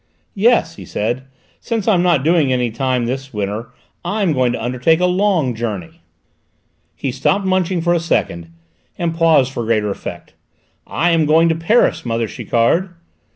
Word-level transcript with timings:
"Yes," 0.33 0.77
he 0.77 0.83
said, 0.83 1.25
"since 1.59 1.87
I'm 1.87 2.01
not 2.01 2.23
doing 2.23 2.51
any 2.51 2.71
time 2.71 3.05
this 3.05 3.31
winter 3.35 3.69
I'm 4.03 4.33
going 4.33 4.51
to 4.53 4.63
undertake 4.63 4.99
a 4.99 5.05
long 5.05 5.53
journey." 5.53 6.01
He 6.95 7.11
stopped 7.11 7.45
munching 7.45 7.81
for 7.81 7.93
a 7.93 7.99
second 7.99 8.47
and 8.97 9.13
paused 9.13 9.51
for 9.53 9.63
greater 9.63 9.91
effect. 9.91 10.33
"I 10.87 11.11
am 11.11 11.27
going 11.27 11.49
to 11.49 11.55
Paris, 11.55 12.03
mother 12.03 12.27
Chiquard!" 12.27 12.95